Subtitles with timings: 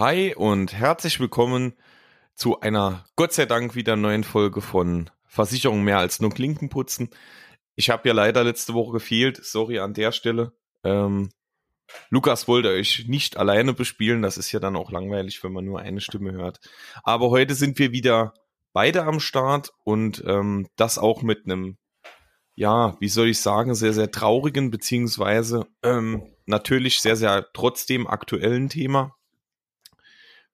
[0.00, 1.74] Hi und herzlich willkommen
[2.34, 7.10] zu einer Gott sei Dank wieder neuen Folge von Versicherung mehr als nur Klinken putzen.
[7.76, 10.54] Ich habe ja leider letzte Woche gefehlt, sorry an der Stelle.
[10.84, 11.28] Ähm,
[12.08, 15.80] Lukas wollte euch nicht alleine bespielen, das ist ja dann auch langweilig, wenn man nur
[15.80, 16.60] eine Stimme hört.
[17.02, 18.32] Aber heute sind wir wieder
[18.72, 21.76] beide am Start und ähm, das auch mit einem,
[22.54, 28.70] ja, wie soll ich sagen, sehr, sehr traurigen, beziehungsweise ähm, natürlich sehr, sehr trotzdem aktuellen
[28.70, 29.14] Thema.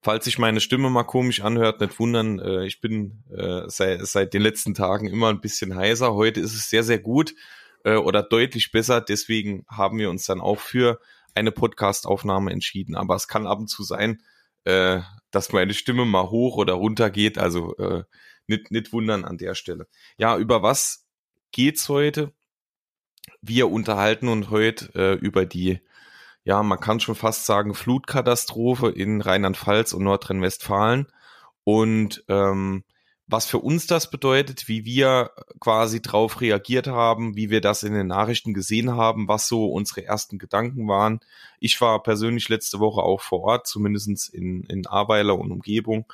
[0.02, 4.34] Falls sich meine Stimme mal komisch anhört, nicht wundern, äh, ich bin äh, seit, seit
[4.34, 6.14] den letzten Tagen immer ein bisschen heiser.
[6.14, 7.34] Heute ist es sehr, sehr gut
[7.84, 9.01] äh, oder deutlich besser.
[9.01, 11.01] Deswegen haben wir uns dann auch für
[11.34, 12.95] eine Podcast-Aufnahme entschieden.
[12.95, 14.23] Aber es kann ab und zu sein,
[14.64, 17.38] äh, dass meine Stimme mal hoch oder runter geht.
[17.38, 18.04] Also äh,
[18.46, 19.87] nicht, nicht wundern an der Stelle.
[20.18, 21.06] Ja, über was
[21.52, 22.32] geht's heute?
[23.40, 25.80] Wir unterhalten uns heute äh, über die
[26.47, 31.09] ja, man kann schon fast sagen, Flutkatastrophe in Rheinland-Pfalz und Nordrhein-Westfalen.
[31.65, 32.85] Und ähm,
[33.27, 37.95] was für uns das bedeutet, wie wir quasi drauf reagiert haben, wie wir das in
[37.95, 41.19] den Nachrichten gesehen haben, was so unsere ersten Gedanken waren.
[41.59, 46.07] Ich war persönlich letzte Woche auch vor Ort, zumindestens in, in Aweiler und Umgebung.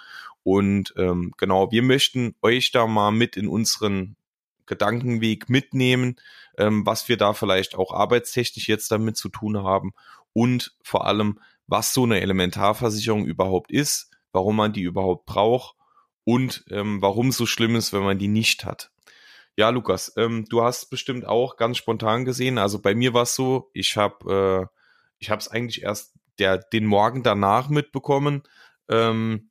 [0.44, 4.16] Und ähm, genau, wir möchten euch da mal mit in unseren
[4.64, 6.16] Gedankenweg mitnehmen,
[6.56, 9.92] ähm, was wir da vielleicht auch arbeitstechnisch jetzt damit zu tun haben
[10.32, 15.76] und vor allem, was so eine Elementarversicherung überhaupt ist, warum man die überhaupt braucht
[16.24, 18.90] und ähm, warum es so schlimm ist, wenn man die nicht hat.
[19.56, 22.58] Ja, Lukas, ähm, du hast bestimmt auch ganz spontan gesehen.
[22.58, 24.78] Also bei mir war es so, ich habe äh,
[25.18, 28.42] ich habe es eigentlich erst der den Morgen danach mitbekommen,
[28.88, 29.50] ähm,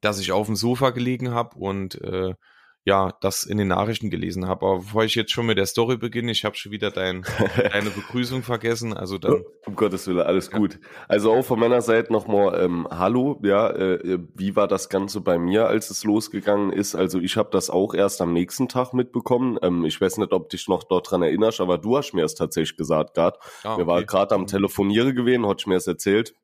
[0.00, 2.34] dass ich auf dem Sofa gelegen habe und äh,
[2.84, 4.66] ja, das in den Nachrichten gelesen habe.
[4.66, 7.22] Aber bevor ich jetzt schon mit der Story beginne, ich habe schon wieder dein,
[7.72, 8.92] deine Begrüßung vergessen.
[8.92, 9.44] Also dann.
[9.66, 10.58] Um Gottes Willen, alles ja.
[10.58, 10.80] gut.
[11.06, 13.40] Also auch von meiner Seite nochmal ähm, Hallo.
[13.44, 16.96] Ja, äh, wie war das Ganze bei mir, als es losgegangen ist?
[16.96, 19.58] Also ich habe das auch erst am nächsten Tag mitbekommen.
[19.62, 22.34] Ähm, ich weiß nicht, ob dich noch dort dran erinnerst, aber du hast mir es
[22.34, 23.38] tatsächlich gesagt gerade.
[23.62, 23.82] Ah, okay.
[23.82, 26.34] Wir waren gerade am Telefonieren gewesen, hat mir es erzählt.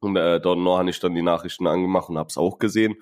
[0.00, 2.94] Und äh, dort noch habe ich dann die Nachrichten angemacht und habe es auch gesehen.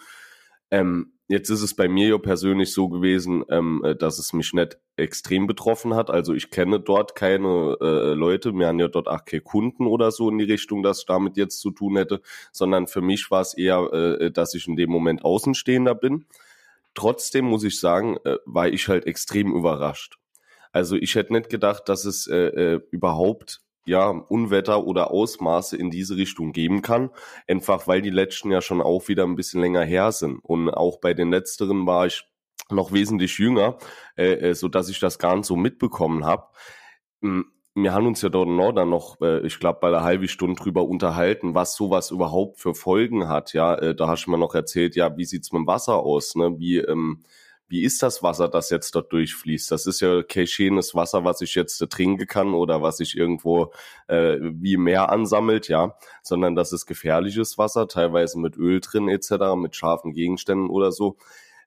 [0.72, 4.53] Ähm, Jetzt ist es bei mir ja persönlich so gewesen, ähm, äh, dass es mich
[4.53, 6.10] nicht extrem betroffen hat.
[6.10, 10.10] Also ich kenne dort keine äh, Leute, wir haben ja dort auch keine Kunden oder
[10.10, 12.21] so in die Richtung, dass ich damit jetzt zu tun hätte,
[12.53, 16.26] sondern für mich war es eher, äh, dass ich in dem Moment Außenstehender bin.
[16.92, 20.19] Trotzdem muss ich sagen, äh, war ich halt extrem überrascht.
[20.71, 25.91] Also ich hätte nicht gedacht, dass es äh, äh, überhaupt ja, Unwetter oder Ausmaße in
[25.91, 27.10] diese Richtung geben kann.
[27.48, 30.38] Einfach weil die letzten ja schon auch wieder ein bisschen länger her sind.
[30.43, 32.25] Und auch bei den letzteren war ich
[32.71, 33.78] noch wesentlich jünger,
[34.16, 36.47] äh, äh so dass ich das gar nicht so mitbekommen habe.
[37.22, 40.28] Hm, wir haben uns ja dort noch dann noch, äh, ich glaube, bei einer halben
[40.28, 43.54] Stunde drüber unterhalten, was sowas überhaupt für Folgen hat.
[43.54, 46.34] Ja, äh, da hast du mir noch erzählt, ja, wie sieht's mit dem Wasser aus?
[46.34, 46.59] Ne?
[46.59, 47.22] Wie ähm,
[47.72, 49.71] wie ist das Wasser, das jetzt dort durchfließt?
[49.71, 53.16] Das ist ja kein schönes Wasser, was ich jetzt äh, trinken kann oder was sich
[53.16, 53.72] irgendwo
[54.09, 59.56] äh, wie Meer ansammelt, ja, sondern das ist gefährliches Wasser, teilweise mit Öl drin etc.,
[59.56, 61.16] mit scharfen Gegenständen oder so.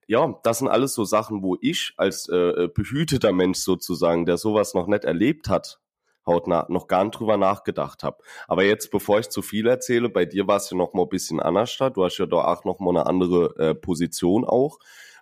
[0.06, 4.38] Ja, das sind alles so Sachen, wo ich als äh, äh behüteter Mensch sozusagen, der
[4.38, 5.80] sowas noch nicht erlebt hat,
[6.28, 8.18] hautnah noch gar nicht drüber nachgedacht habe.
[8.48, 11.10] Aber jetzt, bevor ich zu viel erzähle, bei dir war es ja noch mal ein
[11.10, 14.78] bisschen anders Du hast ja da auch noch mal eine andere äh, Position auch.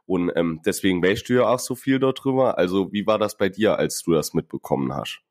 [0.06, 2.58] Und ähm, deswegen weißt du ja auch so viel darüber.
[2.58, 5.22] Also wie war das bei dir, als du das mitbekommen hast?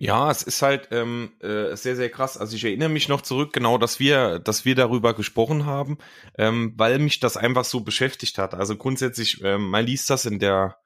[0.00, 2.38] Ja, es ist halt ähm, äh, sehr, sehr krass.
[2.38, 5.98] Also ich erinnere mich noch zurück, genau, dass wir, dass wir darüber gesprochen haben,
[6.38, 8.54] ähm, weil mich das einfach so beschäftigt hat.
[8.54, 10.76] Also grundsätzlich, ähm, man liest das in der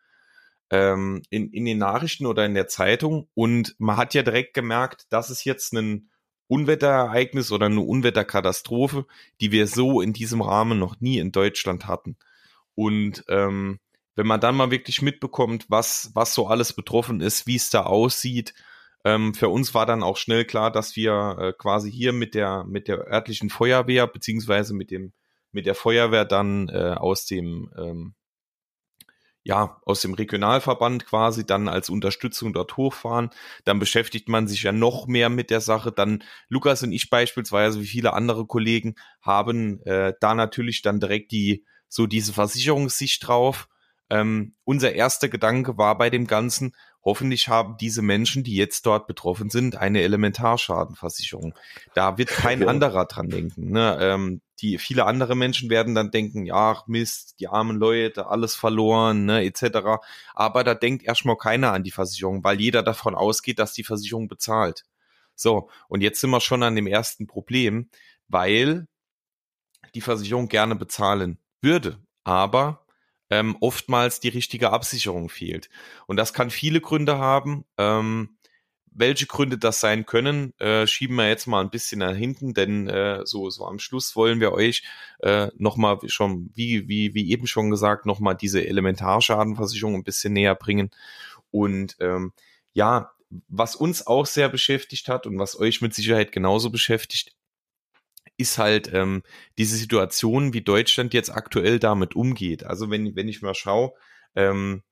[0.71, 5.13] ähm, in, in den Nachrichten oder in der Zeitung und man hat ja direkt gemerkt,
[5.13, 6.09] dass es jetzt ein
[6.49, 9.07] Unwetterereignis oder eine Unwetterkatastrophe,
[9.43, 12.17] die wir so in diesem Rahmen noch nie in Deutschland hatten.
[12.75, 13.79] Und ähm,
[14.15, 17.85] wenn man dann mal wirklich mitbekommt, was, was so alles betroffen ist, wie es da
[17.85, 18.55] aussieht,
[19.05, 22.65] ähm, für uns war dann auch schnell klar, dass wir äh, quasi hier mit der,
[22.65, 25.13] mit der örtlichen Feuerwehr, beziehungsweise mit dem,
[25.51, 28.15] mit der Feuerwehr dann äh, aus dem, ähm,
[29.45, 33.31] ja, aus dem Regionalverband quasi dann als Unterstützung dort hochfahren.
[33.65, 35.91] Dann beschäftigt man sich ja noch mehr mit der Sache.
[35.91, 41.33] Dann Lukas und ich beispielsweise, wie viele andere Kollegen, haben äh, da natürlich dann direkt
[41.33, 43.69] die so diese Versicherungssicht drauf.
[44.09, 46.75] Ähm, unser erster Gedanke war bei dem Ganzen,
[47.05, 51.55] hoffentlich haben diese Menschen, die jetzt dort betroffen sind, eine Elementarschadenversicherung.
[51.95, 52.69] Da wird kein ja.
[52.69, 53.73] anderer dran denken.
[53.73, 53.99] Ne?
[54.01, 59.27] Ähm, die viele andere Menschen werden dann denken, ja, Mist, die armen Leute, alles verloren,
[59.27, 60.01] ne, etc.
[60.35, 64.29] Aber da denkt erstmal keiner an die Versicherung, weil jeder davon ausgeht, dass die Versicherung
[64.29, 64.85] bezahlt.
[65.35, 67.91] So, und jetzt sind wir schon an dem ersten Problem.
[68.29, 68.87] weil
[69.95, 72.87] die Versicherung gerne bezahlen würde, aber
[73.31, 75.71] ähm, oftmals die richtige Absicherung fehlt.
[76.07, 77.65] Und das kann viele Gründe haben.
[77.79, 78.37] Ähm,
[78.95, 82.89] welche Gründe das sein können, äh, schieben wir jetzt mal ein bisschen nach hinten, denn
[82.89, 84.83] äh, so, so am Schluss wollen wir euch
[85.21, 90.55] äh, nochmal schon, wie, wie, wie eben schon gesagt, nochmal diese Elementarschadenversicherung ein bisschen näher
[90.55, 90.91] bringen.
[91.51, 92.33] Und ähm,
[92.75, 93.13] ja,
[93.49, 97.35] was uns auch sehr beschäftigt hat und was euch mit Sicherheit genauso beschäftigt,
[98.43, 99.23] ist halt ähm,
[99.59, 102.65] diese Situation, wie Deutschland jetzt aktuell damit umgeht.
[102.65, 103.95] Also wenn, wenn ich mal schaue,
[104.37, 104.83] ähm,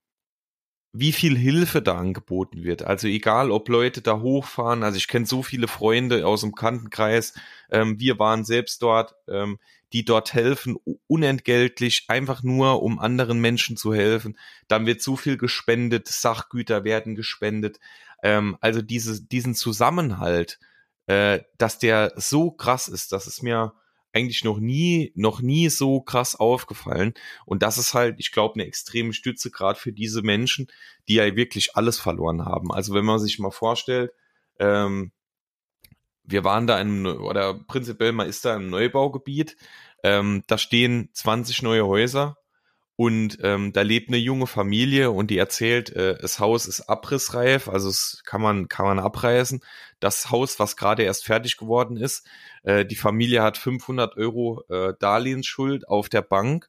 [0.93, 2.83] wie viel Hilfe da angeboten wird.
[2.83, 7.35] Also egal, ob Leute da hochfahren, also ich kenne so viele Freunde aus dem Kantenkreis,
[7.71, 9.59] ähm, wir waren selbst dort, ähm,
[9.93, 10.77] die dort helfen,
[11.07, 14.37] unentgeltlich, einfach nur, um anderen Menschen zu helfen.
[14.69, 17.79] Dann wird so viel gespendet, Sachgüter werden gespendet.
[18.23, 20.59] Ähm, also diese, diesen Zusammenhalt,
[21.11, 23.73] äh, dass der so krass ist, dass es mir
[24.13, 27.15] eigentlich noch nie, noch nie so krass aufgefallen.
[27.45, 30.69] Und das ist halt, ich glaube, eine extreme Stütze gerade für diese Menschen,
[31.09, 32.73] die ja wirklich alles verloren haben.
[32.73, 34.13] Also wenn man sich mal vorstellt,
[34.61, 35.11] ähm,
[36.23, 39.57] wir waren da in, oder prinzipiell man ist da im Neubaugebiet,
[40.05, 42.37] ähm, da stehen 20 neue Häuser
[43.01, 47.67] und ähm, da lebt eine junge Familie und die erzählt, äh, das Haus ist abrissreif,
[47.67, 49.63] also es kann man, kann man abreißen.
[50.01, 52.29] Das Haus, was gerade erst fertig geworden ist,
[52.63, 56.69] äh, die Familie hat 500 Euro äh, Darlehensschuld auf der Bank.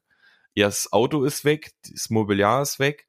[0.56, 3.06] Das Auto ist weg, das Mobiliar ist weg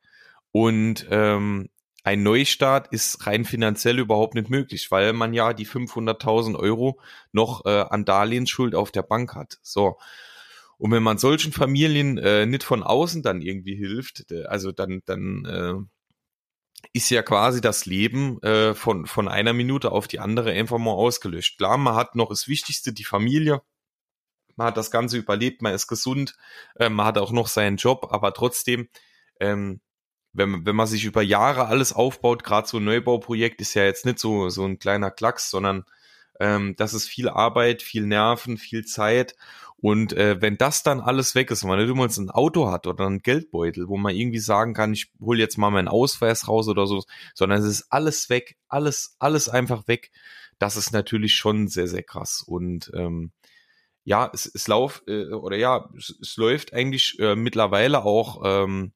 [0.52, 1.69] und ähm,
[2.04, 7.00] ein Neustart ist rein finanziell überhaupt nicht möglich, weil man ja die 500.000 Euro
[7.31, 9.60] noch äh, an Darlehensschuld auf der Bank hat.
[9.62, 9.98] So.
[10.83, 15.45] Und wenn man solchen Familien äh, nicht von außen dann irgendwie hilft, also dann, dann
[15.45, 20.80] äh, ist ja quasi das Leben äh, von, von einer Minute auf die andere einfach
[20.80, 21.57] mal ausgelöscht.
[21.57, 23.62] Klar, man hat noch das Wichtigste, die Familie.
[24.57, 26.35] Man hat das Ganze überlebt, man ist gesund,
[26.75, 28.89] äh, man hat auch noch seinen Job, aber trotzdem,
[29.39, 29.80] ähm,
[30.33, 34.06] wenn, wenn man sich über Jahre alles aufbaut, gerade so ein Neubauprojekt ist ja jetzt
[34.06, 35.85] nicht so, so ein kleiner Klacks, sondern
[36.41, 39.38] ähm, das ist viel Arbeit, viel Nerven, viel Zeit
[39.83, 42.88] und äh, wenn das dann alles weg ist, wenn man nicht immer ein Auto hat
[42.88, 46.69] oder einen Geldbeutel, wo man irgendwie sagen kann, ich hole jetzt mal meinen Ausweis raus
[46.69, 47.03] oder so,
[47.35, 50.12] sondern es ist alles weg, alles, alles einfach weg.
[50.57, 52.41] Das ist natürlich schon sehr, sehr krass.
[52.47, 53.33] Und ähm,
[54.06, 58.94] ja, es, es lauf, äh, oder ja, es, es läuft eigentlich äh, mittlerweile auch ähm,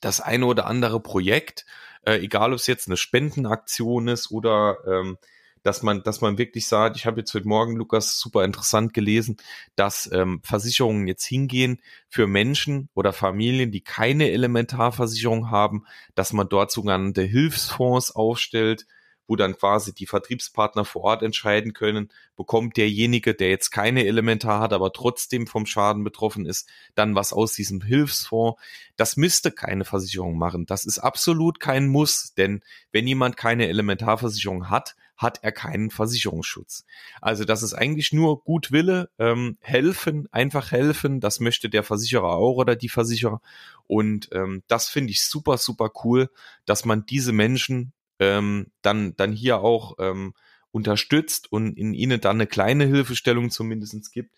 [0.00, 1.66] das eine oder andere Projekt,
[2.02, 5.18] äh, egal ob es jetzt eine Spendenaktion ist oder ähm,
[5.66, 9.36] dass man, dass man wirklich sagt, ich habe jetzt heute Morgen, Lukas, super interessant gelesen,
[9.74, 15.84] dass ähm, Versicherungen jetzt hingehen für Menschen oder Familien, die keine Elementarversicherung haben,
[16.14, 18.86] dass man dort sogenannte Hilfsfonds aufstellt,
[19.26, 24.60] wo dann quasi die Vertriebspartner vor Ort entscheiden können, bekommt derjenige, der jetzt keine Elementar
[24.60, 28.60] hat, aber trotzdem vom Schaden betroffen ist, dann was aus diesem Hilfsfonds.
[28.94, 30.64] Das müsste keine Versicherung machen.
[30.66, 36.84] Das ist absolut kein Muss, denn wenn jemand keine Elementarversicherung hat, hat er keinen Versicherungsschutz.
[37.20, 41.20] Also das ist eigentlich nur Gutwille, ähm, helfen, einfach helfen.
[41.20, 43.40] Das möchte der Versicherer auch oder die Versicherer.
[43.86, 46.30] Und ähm, das finde ich super, super cool,
[46.66, 50.34] dass man diese Menschen ähm, dann, dann hier auch ähm,
[50.70, 54.34] unterstützt und in ihnen dann eine kleine Hilfestellung zumindestens gibt.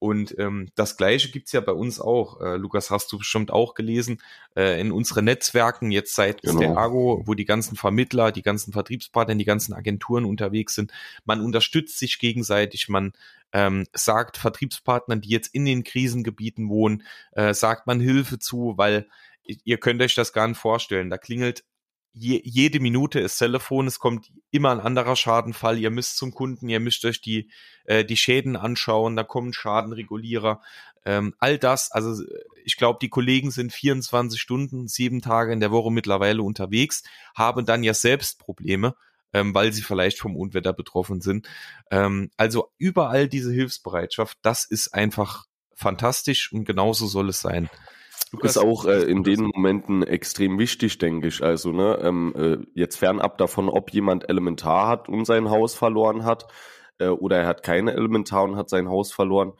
[0.00, 2.40] Und ähm, das Gleiche gibt's ja bei uns auch.
[2.40, 4.22] Äh, Lukas, hast du bestimmt auch gelesen,
[4.56, 6.58] äh, in unseren Netzwerken, jetzt seit genau.
[6.58, 10.90] der Argo, wo die ganzen Vermittler, die ganzen Vertriebspartner, die ganzen Agenturen unterwegs sind.
[11.26, 13.12] Man unterstützt sich gegenseitig, man
[13.52, 17.02] ähm, sagt Vertriebspartnern, die jetzt in den Krisengebieten wohnen,
[17.32, 19.06] äh, sagt man Hilfe zu, weil
[19.42, 21.10] ihr könnt euch das gar nicht vorstellen.
[21.10, 21.64] Da klingelt
[22.12, 26.68] je, jede Minute ist Telefon, es kommt immer ein anderer Schadenfall, ihr müsst zum Kunden,
[26.68, 27.50] ihr müsst euch die,
[27.84, 30.60] äh, die Schäden anschauen, da kommen Schadenregulierer,
[31.04, 32.22] ähm, all das, also
[32.64, 37.02] ich glaube, die Kollegen sind 24 Stunden, sieben Tage in der Woche mittlerweile unterwegs,
[37.34, 38.94] haben dann ja selbst Probleme,
[39.32, 41.48] ähm, weil sie vielleicht vom Unwetter betroffen sind.
[41.90, 47.70] Ähm, also überall diese Hilfsbereitschaft, das ist einfach fantastisch und genauso soll es sein.
[48.32, 51.42] Lukas, ist auch äh, in den Momenten extrem wichtig, denke ich.
[51.42, 56.24] Also ne, ähm, äh, jetzt fernab davon, ob jemand Elementar hat und sein Haus verloren
[56.24, 56.46] hat
[56.98, 59.52] äh, oder er hat keine Elementar und hat sein Haus verloren.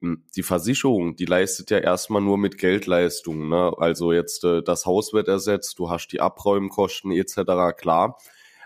[0.00, 3.48] Hm, die Versicherung, die leistet ja erstmal nur mit Geldleistungen.
[3.48, 3.72] Ne?
[3.76, 7.76] Also jetzt äh, das Haus wird ersetzt, du hast die Abräumkosten etc.
[7.76, 8.18] Klar.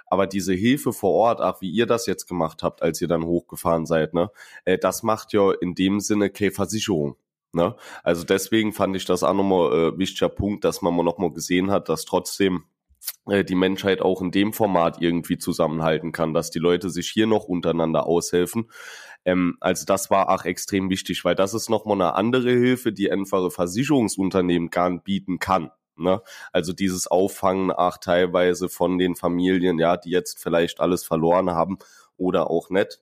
[0.06, 3.24] Aber diese Hilfe vor Ort, ach, wie ihr das jetzt gemacht habt, als ihr dann
[3.24, 4.30] hochgefahren seid, ne,
[4.64, 7.16] äh, das macht ja in dem Sinne keine Versicherung.
[7.52, 7.76] Ne?
[8.02, 11.70] Also deswegen fand ich das auch nochmal äh, wichtiger Punkt, dass man mal nochmal gesehen
[11.70, 12.64] hat, dass trotzdem
[13.26, 17.26] äh, die Menschheit auch in dem Format irgendwie zusammenhalten kann, dass die Leute sich hier
[17.26, 18.70] noch untereinander aushelfen.
[19.24, 23.10] Ähm, also das war auch extrem wichtig, weil das ist nochmal eine andere Hilfe, die
[23.10, 25.70] einfache Versicherungsunternehmen gar nicht bieten kann.
[25.96, 26.22] Ne?
[26.52, 31.78] Also dieses Auffangen auch teilweise von den Familien, ja, die jetzt vielleicht alles verloren haben
[32.16, 33.00] oder auch nicht.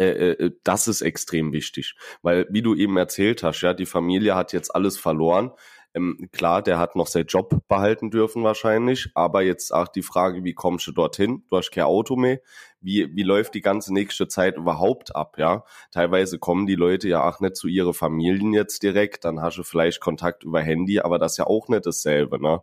[0.00, 4.34] Äh, äh, das ist extrem wichtig, weil wie du eben erzählt hast, ja, die Familie
[4.34, 5.52] hat jetzt alles verloren.
[5.92, 10.42] Ähm, klar, der hat noch seinen Job behalten dürfen wahrscheinlich, aber jetzt auch die Frage,
[10.44, 11.42] wie kommst du dorthin?
[11.50, 12.38] Du hast kein Auto mehr.
[12.80, 15.64] Wie, wie läuft die ganze nächste Zeit überhaupt ab, ja?
[15.90, 19.64] Teilweise kommen die Leute ja auch nicht zu ihren Familien jetzt direkt, dann hast du
[19.64, 22.62] vielleicht Kontakt über Handy, aber das ist ja auch nicht dasselbe, ne?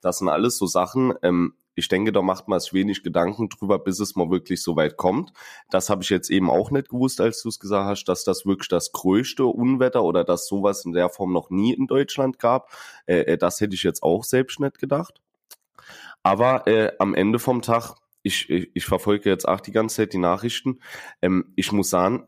[0.00, 3.78] Das sind alles so Sachen, ähm, ich denke, da macht man es wenig Gedanken drüber,
[3.78, 5.32] bis es mal wirklich so weit kommt.
[5.70, 8.44] Das habe ich jetzt eben auch nicht gewusst, als du es gesagt hast, dass das
[8.44, 12.70] wirklich das größte Unwetter oder dass sowas in der Form noch nie in Deutschland gab.
[13.06, 15.20] Äh, äh das hätte ich jetzt auch selbst nicht gedacht.
[16.22, 20.12] Aber äh, am Ende vom Tag, ich, ich, ich verfolge jetzt auch die ganze Zeit
[20.12, 20.80] die Nachrichten.
[21.22, 22.26] Ähm, ich muss sagen,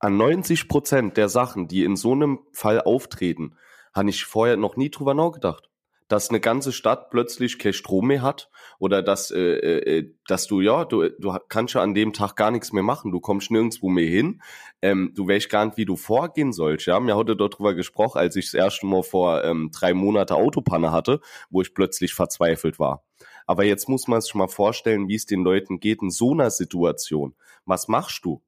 [0.00, 3.56] an 90 Prozent der Sachen, die in so einem Fall auftreten,
[3.94, 5.71] habe ich vorher noch nie drüber nachgedacht
[6.08, 10.60] dass eine ganze Stadt plötzlich kein Strom mehr hat oder dass, äh, äh, dass du,
[10.60, 13.88] ja, du, du kannst ja an dem Tag gar nichts mehr machen, du kommst nirgendwo
[13.88, 14.42] mehr hin,
[14.82, 18.36] ähm, du weißt gar nicht, wie du vorgehen sollst, ja, mir heute darüber gesprochen, als
[18.36, 23.04] ich das erste Mal vor ähm, drei Monate Autopanne hatte, wo ich plötzlich verzweifelt war.
[23.46, 26.50] Aber jetzt muss man sich mal vorstellen, wie es den Leuten geht in so einer
[26.50, 27.34] Situation.
[27.64, 28.42] Was machst du?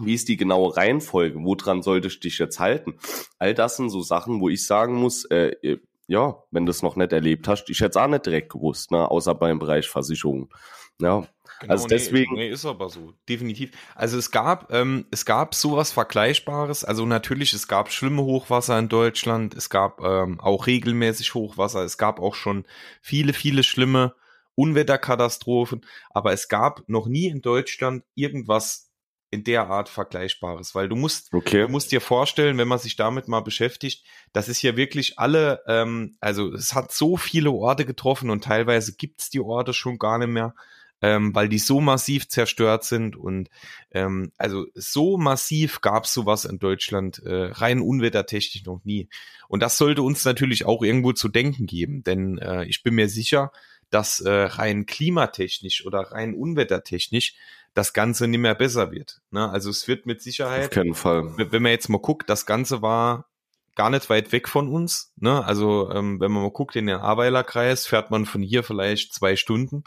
[0.00, 1.38] Wie ist die genaue Reihenfolge?
[1.38, 2.98] Woran solltest du dich jetzt halten?
[3.38, 5.78] All das sind so Sachen, wo ich sagen muss, äh,
[6.12, 8.90] ja, wenn du es noch nicht erlebt hast, ich hätte es auch nicht direkt gewusst,
[8.90, 10.52] ne, außer beim Bereich Versicherung.
[11.00, 11.26] Ja,
[11.58, 12.34] genau, also deswegen.
[12.34, 13.70] Nee, nee, ist aber so, definitiv.
[13.94, 16.84] Also es gab, ähm, es gab sowas Vergleichbares.
[16.84, 21.96] Also natürlich, es gab schlimme Hochwasser in Deutschland, es gab ähm, auch regelmäßig Hochwasser, es
[21.96, 22.66] gab auch schon
[23.00, 24.14] viele, viele schlimme
[24.54, 28.91] Unwetterkatastrophen, aber es gab noch nie in Deutschland irgendwas
[29.32, 31.62] in der Art Vergleichbares, weil du musst, okay.
[31.62, 35.62] du musst dir vorstellen, wenn man sich damit mal beschäftigt, das ist ja wirklich alle,
[35.66, 40.18] ähm, also es hat so viele Orte getroffen und teilweise gibt's die Orte schon gar
[40.18, 40.54] nicht mehr,
[41.00, 43.48] ähm, weil die so massiv zerstört sind und
[43.92, 49.08] ähm, also so massiv gab's sowas in Deutschland äh, rein unwettertechnisch noch nie.
[49.48, 53.08] Und das sollte uns natürlich auch irgendwo zu denken geben, denn äh, ich bin mir
[53.08, 53.50] sicher,
[53.88, 57.34] dass äh, rein klimatechnisch oder rein unwettertechnisch
[57.74, 59.20] das Ganze nicht mehr besser wird.
[59.30, 59.48] Ne?
[59.48, 60.64] Also es wird mit Sicherheit.
[60.64, 61.34] Auf keinen Fall.
[61.36, 63.26] Wenn man jetzt mal guckt, das Ganze war
[63.74, 65.12] gar nicht weit weg von uns.
[65.16, 65.44] Ne?
[65.44, 69.36] Also ähm, wenn man mal guckt in den Aweiler-Kreis, fährt man von hier vielleicht zwei
[69.36, 69.84] Stunden.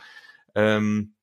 [0.55, 1.15] Ähm,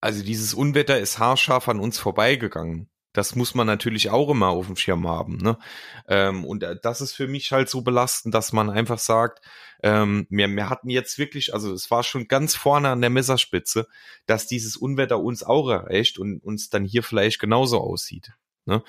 [0.00, 2.88] also dieses Unwetter ist haarscharf an uns vorbeigegangen.
[3.18, 5.38] Das muss man natürlich auch immer auf dem Schirm haben.
[5.38, 5.58] Ne?
[6.06, 9.44] Ähm, und äh, das ist für mich halt so belastend, dass man einfach sagt,
[9.82, 13.88] ähm, wir, wir hatten jetzt wirklich, also es war schon ganz vorne an der Messerspitze,
[14.26, 18.30] dass dieses Unwetter uns auch erreicht und uns dann hier vielleicht genauso aussieht.
[18.66, 18.84] Ne?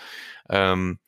[0.48, 1.00] Ähm,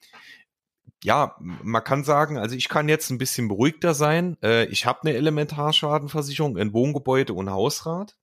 [1.04, 4.36] ja, man kann sagen, also ich kann jetzt ein bisschen beruhigter sein.
[4.42, 8.18] Äh, ich habe eine Elementarschadenversicherung in Wohngebäude und Hausrat.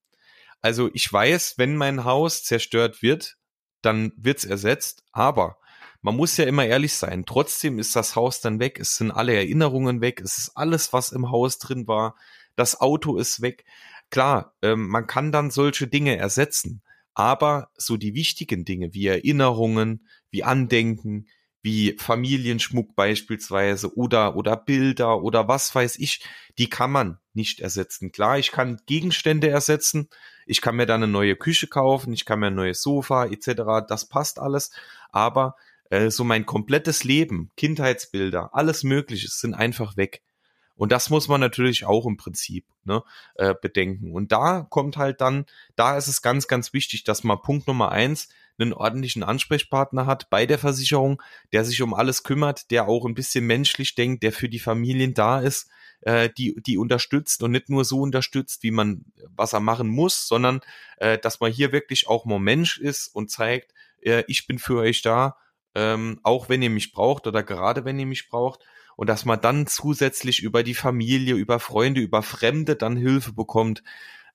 [0.60, 3.37] Also ich weiß, wenn mein Haus zerstört wird,
[3.82, 5.04] dann wird's ersetzt.
[5.12, 5.58] Aber
[6.02, 7.24] man muss ja immer ehrlich sein.
[7.26, 8.78] Trotzdem ist das Haus dann weg.
[8.78, 10.20] Es sind alle Erinnerungen weg.
[10.20, 12.16] Es ist alles, was im Haus drin war.
[12.56, 13.64] Das Auto ist weg.
[14.10, 16.82] Klar, ähm, man kann dann solche Dinge ersetzen.
[17.14, 21.26] Aber so die wichtigen Dinge wie Erinnerungen, wie Andenken,
[21.62, 26.22] wie Familienschmuck beispielsweise oder, oder Bilder oder was weiß ich,
[26.58, 28.12] die kann man nicht ersetzen.
[28.12, 30.08] Klar, ich kann Gegenstände ersetzen,
[30.48, 33.86] ich kann mir dann eine neue Küche kaufen, ich kann mir ein neues Sofa etc.,
[33.86, 34.70] das passt alles,
[35.10, 35.56] aber
[35.90, 40.22] äh, so mein komplettes Leben, Kindheitsbilder, alles Mögliche sind einfach weg.
[40.74, 43.02] Und das muss man natürlich auch im Prinzip ne,
[43.34, 44.12] äh, bedenken.
[44.12, 47.90] Und da kommt halt dann, da ist es ganz, ganz wichtig, dass man Punkt Nummer
[47.90, 48.28] eins
[48.58, 51.22] einen ordentlichen Ansprechpartner hat bei der Versicherung,
[51.52, 55.14] der sich um alles kümmert, der auch ein bisschen menschlich denkt, der für die Familien
[55.14, 55.68] da ist,
[56.00, 59.04] äh, die, die unterstützt und nicht nur so unterstützt, wie man,
[59.36, 60.60] was er machen muss, sondern
[60.98, 63.72] äh, dass man hier wirklich auch mal Mensch ist und zeigt,
[64.02, 65.36] äh, ich bin für euch da,
[65.74, 68.60] ähm, auch wenn ihr mich braucht oder gerade wenn ihr mich braucht.
[68.96, 73.84] Und dass man dann zusätzlich über die Familie, über Freunde, über Fremde dann Hilfe bekommt.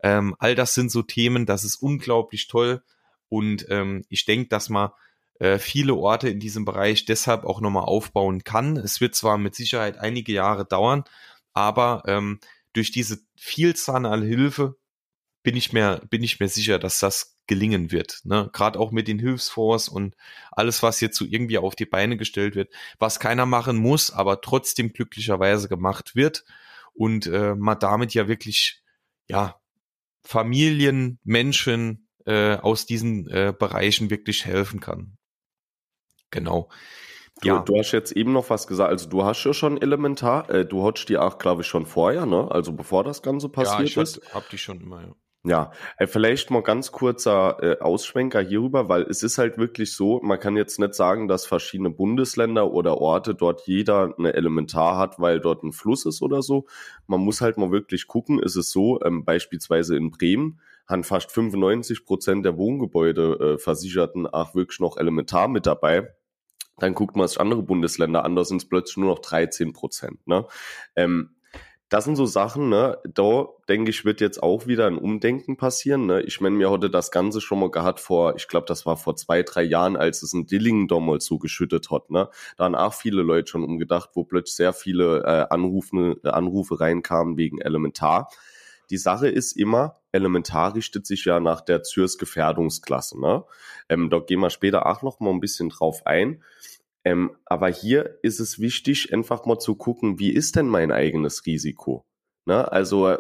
[0.01, 2.81] Ähm, all das sind so Themen, das ist unglaublich toll.
[3.29, 4.91] Und ähm, ich denke, dass man
[5.39, 8.77] äh, viele Orte in diesem Bereich deshalb auch nochmal aufbauen kann.
[8.77, 11.03] Es wird zwar mit Sicherheit einige Jahre dauern,
[11.53, 12.39] aber ähm,
[12.73, 14.75] durch diese Vielzahl an Hilfe
[15.43, 18.21] bin ich mir, bin ich mir sicher, dass das gelingen wird.
[18.23, 18.49] Ne?
[18.53, 20.15] Gerade auch mit den Hilfsfonds und
[20.51, 24.41] alles, was jetzt so irgendwie auf die Beine gestellt wird, was keiner machen muss, aber
[24.41, 26.45] trotzdem glücklicherweise gemacht wird
[26.93, 28.81] und äh, man damit ja wirklich,
[29.27, 29.59] ja,
[30.25, 35.17] Familien, Menschen, äh, aus diesen äh, Bereichen wirklich helfen kann.
[36.31, 36.69] Genau.
[37.41, 37.59] Du, ja.
[37.59, 40.85] du hast jetzt eben noch was gesagt, also du hast ja schon elementar, äh, du
[40.85, 42.49] hattest die auch, glaube ich, schon vorher, ne?
[42.51, 44.21] Also bevor das Ganze passiert ja, ich ist.
[44.23, 45.15] Ja, hab die schon immer, ja.
[45.45, 50.21] Ja, äh, vielleicht mal ganz kurzer äh, Ausschwenker hierüber, weil es ist halt wirklich so,
[50.23, 55.19] man kann jetzt nicht sagen, dass verschiedene Bundesländer oder Orte dort jeder eine Elementar hat,
[55.19, 56.65] weil dort ein Fluss ist oder so.
[57.07, 61.31] Man muss halt mal wirklich gucken, ist es so, ähm, beispielsweise in Bremen haben fast
[61.31, 66.13] 95 Prozent der Wohngebäude äh, versicherten auch wirklich noch Elementar mit dabei.
[66.77, 70.25] Dann guckt man sich andere Bundesländer an, da sind es plötzlich nur noch 13 Prozent.
[70.27, 70.45] Ne?
[70.95, 71.35] Ähm,
[71.93, 76.07] das sind so Sachen, ne, da denke ich, wird jetzt auch wieder ein Umdenken passieren.
[76.07, 76.21] Ne?
[76.23, 79.15] Ich meine, mir hatte das Ganze schon mal gehabt vor, ich glaube, das war vor
[79.15, 82.09] zwei, drei Jahren, als es in Dillingen damals so geschüttet hat.
[82.09, 82.29] Ne?
[82.57, 87.37] Da haben auch viele Leute schon umgedacht, wo plötzlich sehr viele äh, Anrufe, Anrufe reinkamen
[87.37, 88.29] wegen Elementar.
[88.89, 93.19] Die Sache ist immer, Elementar richtet sich ja nach der Zürs Gefährdungsklasse.
[93.19, 93.43] Ne?
[93.89, 96.43] Ähm, da gehen wir später auch noch mal ein bisschen drauf ein.
[97.03, 101.45] Ähm, aber hier ist es wichtig, einfach mal zu gucken, wie ist denn mein eigenes
[101.45, 102.05] Risiko?
[102.45, 102.71] Ne?
[102.71, 103.17] Also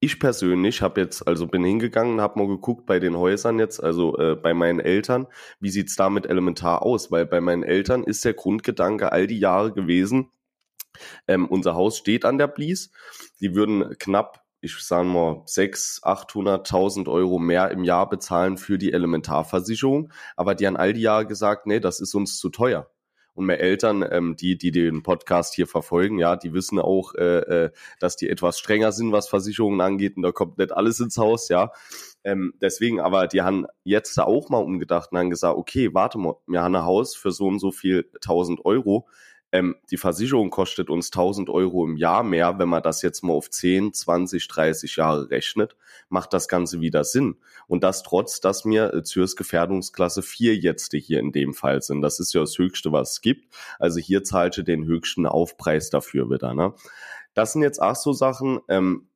[0.00, 4.18] ich persönlich habe jetzt, also bin hingegangen, habe mal geguckt bei den Häusern jetzt, also
[4.18, 5.26] äh, bei meinen Eltern,
[5.58, 7.10] wie sieht's da mit elementar aus?
[7.10, 10.30] Weil bei meinen Eltern ist der Grundgedanke all die Jahre gewesen,
[11.28, 12.90] ähm, unser Haus steht an der Blies,
[13.40, 18.92] die würden knapp ich sage mal, 600.000, 800.000 Euro mehr im Jahr bezahlen für die
[18.92, 20.12] Elementarversicherung.
[20.36, 22.90] Aber die haben all die Jahre gesagt, nee, das ist uns zu teuer.
[23.34, 27.64] Und mehr Eltern, ähm, die, die den Podcast hier verfolgen, ja, die wissen auch, äh,
[27.66, 27.70] äh,
[28.00, 30.16] dass die etwas strenger sind, was Versicherungen angeht.
[30.16, 31.70] Und da kommt nicht alles ins Haus, ja.
[32.24, 36.16] Ähm, deswegen, aber die haben jetzt da auch mal umgedacht und haben gesagt, okay, warte
[36.16, 39.06] mal, wir haben ein Haus für so und so viel 1000 Euro
[39.52, 42.58] ähm, die Versicherung kostet uns 1000 Euro im Jahr mehr.
[42.58, 45.76] Wenn man das jetzt mal auf 10, 20, 30 Jahre rechnet,
[46.08, 47.36] macht das Ganze wieder Sinn.
[47.66, 52.02] Und das trotz, dass mir äh, Zürs Gefährdungsklasse 4 jetzt hier in dem Fall sind.
[52.02, 53.54] Das ist ja das Höchste, was es gibt.
[53.78, 56.54] Also hier zahlte den höchsten Aufpreis dafür wieder.
[56.54, 56.74] Ne?
[57.34, 59.08] Das sind jetzt auch so Sachen, ähm,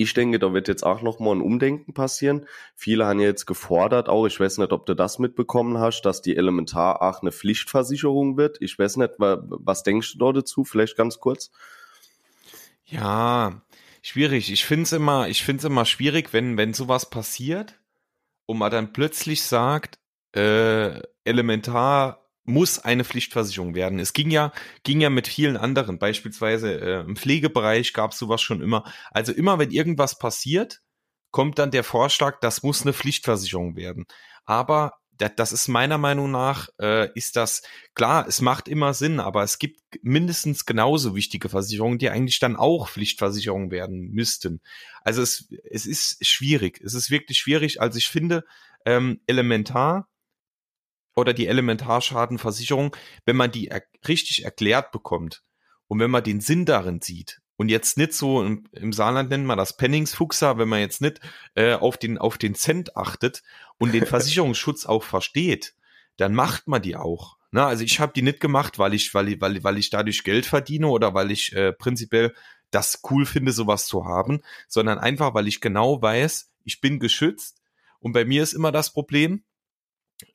[0.00, 2.46] ich denke, da wird jetzt auch nochmal ein Umdenken passieren.
[2.74, 6.36] Viele haben jetzt gefordert, auch ich weiß nicht, ob du das mitbekommen hast, dass die
[6.36, 8.56] Elementar auch eine Pflichtversicherung wird.
[8.62, 10.64] Ich weiß nicht, was denkst du da dazu?
[10.64, 11.50] Vielleicht ganz kurz.
[12.86, 13.60] Ja,
[14.00, 14.50] schwierig.
[14.50, 17.78] Ich finde es immer, immer schwierig, wenn, wenn sowas passiert
[18.46, 19.98] und man dann plötzlich sagt,
[20.34, 22.19] äh, Elementar
[22.50, 23.98] muss eine Pflichtversicherung werden.
[23.98, 28.42] Es ging ja, ging ja mit vielen anderen, beispielsweise äh, im Pflegebereich gab es sowas
[28.42, 28.84] schon immer.
[29.10, 30.80] Also immer, wenn irgendwas passiert,
[31.30, 34.06] kommt dann der Vorschlag, das muss eine Pflichtversicherung werden.
[34.44, 34.94] Aber
[35.28, 37.62] das ist meiner Meinung nach, äh, ist das
[37.94, 42.56] klar, es macht immer Sinn, aber es gibt mindestens genauso wichtige Versicherungen, die eigentlich dann
[42.56, 44.60] auch Pflichtversicherungen werden müssten.
[45.02, 47.80] Also es, es ist schwierig, es ist wirklich schwierig.
[47.80, 48.44] Also ich finde
[48.86, 50.08] ähm, elementar,
[51.14, 55.42] oder die Elementarschadenversicherung, wenn man die er richtig erklärt bekommt
[55.88, 59.44] und wenn man den Sinn darin sieht und jetzt nicht so im, im Saarland nennt
[59.44, 61.20] man das Penningsfuchser, wenn man jetzt nicht
[61.54, 63.42] äh, auf den auf den Cent achtet
[63.78, 65.74] und den Versicherungsschutz auch versteht,
[66.16, 67.36] dann macht man die auch.
[67.50, 70.24] Na, also ich habe die nicht gemacht, weil ich weil ich, weil, weil ich dadurch
[70.24, 72.34] Geld verdiene oder weil ich äh, prinzipiell
[72.70, 77.60] das cool finde, sowas zu haben, sondern einfach, weil ich genau weiß, ich bin geschützt
[77.98, 79.44] und bei mir ist immer das Problem,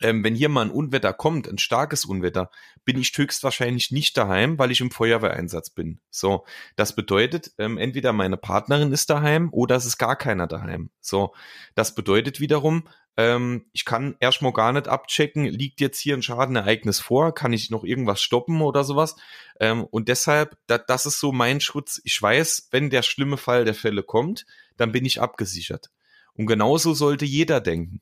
[0.02, 2.50] ähm, wenn hier mal ein Unwetter kommt, ein starkes Unwetter,
[2.84, 6.00] bin ich höchstwahrscheinlich nicht daheim, weil ich im Feuerwehreinsatz bin.
[6.10, 6.46] So,
[6.76, 10.90] das bedeutet, ähm, entweder meine Partnerin ist daheim oder es ist gar keiner daheim.
[11.02, 11.34] So,
[11.76, 17.00] das bedeutet wiederum, ähm, ich kann erstmal gar nicht abchecken, liegt jetzt hier ein Schadenereignis
[17.00, 19.16] vor, kann ich noch irgendwas stoppen oder sowas.
[19.60, 22.02] Ähm, und deshalb, da, das ist so mein Schutz.
[22.04, 24.46] Ich weiß, wenn der schlimme Fall der Fälle kommt,
[24.78, 25.92] dann bin ich abgesichert.
[26.34, 28.02] Und genauso sollte jeder denken.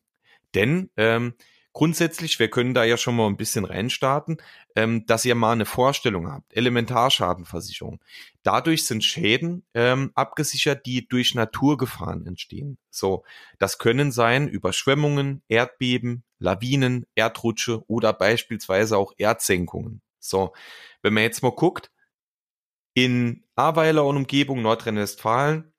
[0.55, 1.35] Denn ähm,
[1.73, 4.37] grundsätzlich, wir können da ja schon mal ein bisschen reinstarten,
[4.75, 6.55] ähm, dass ihr mal eine Vorstellung habt.
[6.55, 7.99] Elementarschadenversicherung.
[8.43, 12.77] Dadurch sind Schäden ähm, abgesichert, die durch Naturgefahren entstehen.
[12.89, 13.23] So,
[13.59, 20.01] das können sein Überschwemmungen, Erdbeben, Lawinen, Erdrutsche oder beispielsweise auch Erdsenkungen.
[20.19, 20.53] So,
[21.01, 21.91] wenn man jetzt mal guckt,
[22.93, 25.73] in Ahrweiler und Umgebung Nordrhein-Westfalen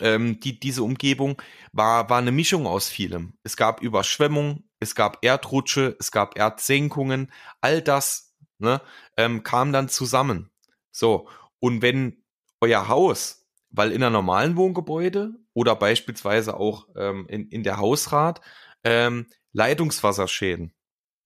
[0.00, 1.40] ähm, die, diese Umgebung
[1.72, 3.34] war, war eine Mischung aus vielem.
[3.42, 8.80] Es gab Überschwemmung, es gab Erdrutsche, es gab Erdsenkungen, all das ne,
[9.16, 10.50] ähm, kam dann zusammen.
[10.90, 11.28] So,
[11.60, 12.22] und wenn
[12.60, 18.40] euer Haus, weil in einem normalen Wohngebäude oder beispielsweise auch ähm, in, in der Hausrat,
[18.84, 20.72] ähm, Leitungswasserschäden.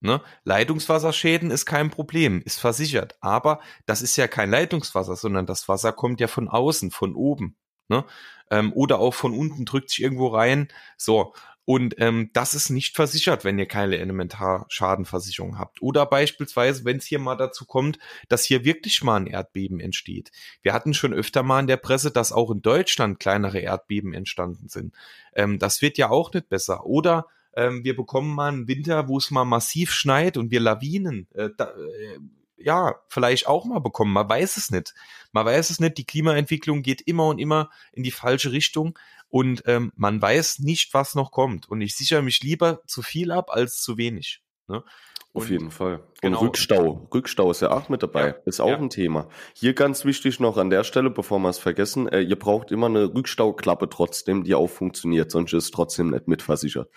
[0.01, 0.21] Ne?
[0.43, 3.15] Leitungswasserschäden ist kein Problem, ist versichert.
[3.21, 7.55] Aber das ist ja kein Leitungswasser, sondern das Wasser kommt ja von außen, von oben.
[7.87, 8.03] Ne?
[8.51, 10.67] Ähm, oder auch von unten drückt sich irgendwo rein.
[10.97, 11.33] So.
[11.65, 15.81] Und ähm, das ist nicht versichert, wenn ihr keine Elementarschadenversicherung habt.
[15.81, 20.31] Oder beispielsweise, wenn es hier mal dazu kommt, dass hier wirklich mal ein Erdbeben entsteht.
[20.61, 24.67] Wir hatten schon öfter mal in der Presse, dass auch in Deutschland kleinere Erdbeben entstanden
[24.67, 24.93] sind.
[25.33, 26.85] Ähm, das wird ja auch nicht besser.
[26.85, 31.27] Oder ähm, wir bekommen mal einen Winter, wo es mal massiv schneit und wir Lawinen.
[31.33, 32.19] Äh, da, äh,
[32.57, 34.13] ja, vielleicht auch mal bekommen.
[34.13, 34.93] Man weiß es nicht.
[35.31, 35.97] Man weiß es nicht.
[35.97, 38.97] Die Klimaentwicklung geht immer und immer in die falsche Richtung
[39.33, 41.67] und ähm, man weiß nicht, was noch kommt.
[41.67, 44.43] Und ich sichere mich lieber zu viel ab als zu wenig.
[44.67, 44.83] Ne?
[45.33, 45.95] Auf jeden Fall.
[45.95, 46.39] Und genau.
[46.41, 47.09] Rückstau.
[47.11, 48.27] Rückstau ist ja auch mit dabei.
[48.27, 48.35] Ja.
[48.45, 48.77] Ist auch ja.
[48.77, 49.27] ein Thema.
[49.55, 52.85] Hier ganz wichtig noch an der Stelle, bevor wir es vergessen, äh, ihr braucht immer
[52.85, 56.91] eine Rückstauklappe trotzdem, die auch funktioniert, sonst ist es trotzdem nicht mitversichert.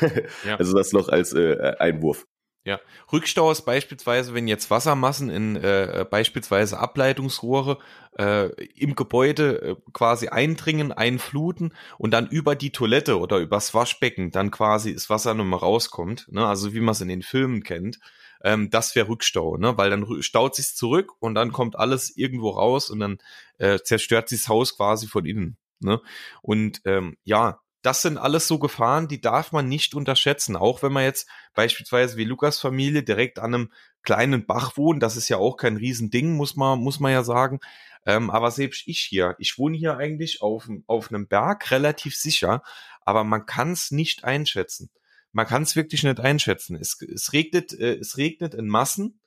[0.46, 0.56] ja.
[0.56, 2.26] Also das noch als äh, Einwurf.
[2.66, 2.80] Ja,
[3.12, 7.78] Rückstau ist beispielsweise, wenn jetzt Wassermassen in äh, beispielsweise Ableitungsrohre
[8.18, 14.30] äh, im Gebäude äh, quasi eindringen, einfluten und dann über die Toilette oder übers Waschbecken
[14.30, 16.46] dann quasi das Wasser nochmal rauskommt, ne?
[16.46, 17.98] also wie man es in den Filmen kennt,
[18.42, 19.76] ähm, das wäre Rückstau, ne?
[19.76, 23.18] weil dann staut sich zurück und dann kommt alles irgendwo raus und dann
[23.58, 25.58] äh, zerstört sich das Haus quasi von innen.
[25.80, 26.00] Ne?
[26.40, 30.56] Und ähm, ja, das sind alles so Gefahren, die darf man nicht unterschätzen.
[30.56, 35.16] Auch wenn man jetzt beispielsweise wie Lukas Familie direkt an einem kleinen Bach wohnt, das
[35.18, 37.60] ist ja auch kein Riesending, muss man, muss man ja sagen.
[38.06, 42.62] Ähm, aber selbst ich hier, ich wohne hier eigentlich auf, auf einem Berg relativ sicher,
[43.02, 44.88] aber man kann es nicht einschätzen.
[45.32, 46.76] Man kann es wirklich nicht einschätzen.
[46.76, 49.20] Es, es regnet, äh, es regnet in Massen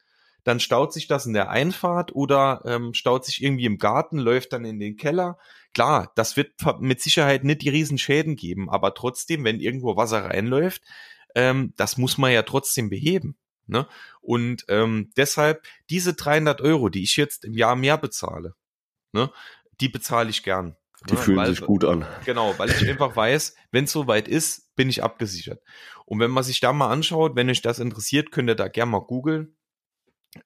[0.48, 4.54] dann staut sich das in der Einfahrt oder ähm, staut sich irgendwie im Garten, läuft
[4.54, 5.38] dann in den Keller.
[5.74, 10.84] Klar, das wird mit Sicherheit nicht die Riesenschäden geben, aber trotzdem, wenn irgendwo Wasser reinläuft,
[11.36, 13.36] ähm, das muss man ja trotzdem beheben.
[13.66, 13.88] Ne?
[14.22, 18.56] Und ähm, deshalb diese 300 Euro, die ich jetzt im Jahr mehr bezahle,
[19.12, 19.30] ne,
[19.82, 20.78] die bezahle ich gern.
[21.10, 21.20] Die ne?
[21.20, 22.06] fühlen weil, sich gut an.
[22.24, 25.62] Genau, weil ich einfach weiß, wenn es soweit ist, bin ich abgesichert.
[26.06, 28.92] Und wenn man sich da mal anschaut, wenn euch das interessiert, könnt ihr da gerne
[28.92, 29.57] mal googeln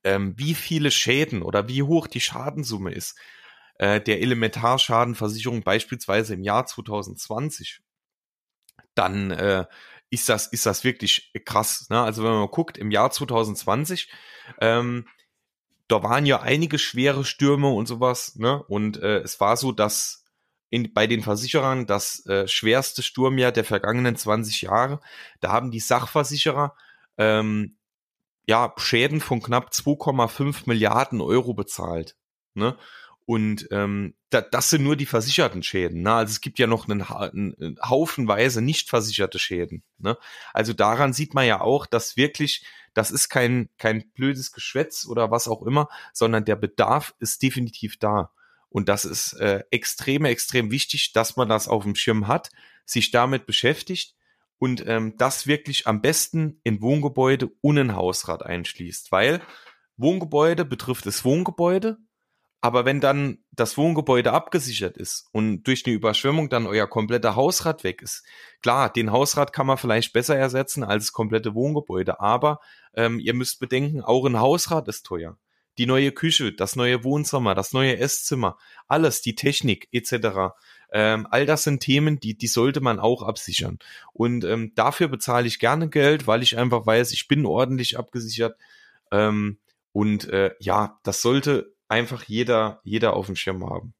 [0.03, 3.17] ähm, wie viele Schäden oder wie hoch die Schadensumme ist
[3.79, 7.81] äh, der Elementarschadenversicherung beispielsweise im Jahr 2020,
[8.95, 9.65] dann äh,
[10.09, 11.87] ist das ist das wirklich krass.
[11.89, 12.01] Ne?
[12.01, 14.09] Also wenn man guckt, im Jahr 2020
[14.59, 15.05] ähm,
[15.91, 18.63] da waren ja einige schwere Stürme und sowas, ne?
[18.63, 20.23] Und äh, es war so, dass
[20.69, 25.01] in, bei den Versicherern das äh, schwerste Sturmjahr der vergangenen 20 Jahre,
[25.41, 26.75] da haben die Sachversicherer
[27.17, 27.75] ähm,
[28.51, 32.17] ja, Schäden von knapp 2,5 Milliarden Euro bezahlt.
[32.53, 32.77] Ne?
[33.25, 36.01] Und ähm, da, das sind nur die versicherten Schäden.
[36.01, 36.13] Ne?
[36.13, 39.83] Also es gibt ja noch einen, einen Haufenweise nicht versicherte Schäden.
[39.99, 40.17] Ne?
[40.53, 45.31] Also daran sieht man ja auch, dass wirklich, das ist kein, kein blödes Geschwätz oder
[45.31, 48.33] was auch immer, sondern der Bedarf ist definitiv da.
[48.67, 52.49] Und das ist äh, extrem, extrem wichtig, dass man das auf dem Schirm hat,
[52.83, 54.13] sich damit beschäftigt
[54.61, 59.41] und ähm, das wirklich am besten in Wohngebäude und in Hausrat einschließt, weil
[59.97, 61.97] Wohngebäude betrifft das Wohngebäude,
[62.61, 67.83] aber wenn dann das Wohngebäude abgesichert ist und durch eine Überschwemmung dann euer kompletter Hausrat
[67.83, 68.23] weg ist,
[68.61, 72.59] klar, den Hausrat kann man vielleicht besser ersetzen als das komplette Wohngebäude, aber
[72.93, 75.39] ähm, ihr müsst bedenken, auch ein Hausrat ist teuer.
[75.79, 80.53] Die neue Küche, das neue Wohnzimmer, das neue Esszimmer, alles, die Technik etc.
[80.91, 83.79] Ähm, all das sind Themen, die, die sollte man auch absichern.
[84.13, 88.57] Und ähm, dafür bezahle ich gerne Geld, weil ich einfach weiß, ich bin ordentlich abgesichert.
[89.11, 89.57] Ähm,
[89.93, 93.93] und äh, ja, das sollte einfach jeder, jeder auf dem Schirm haben.